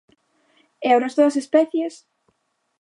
[0.87, 1.93] E o resto das especies?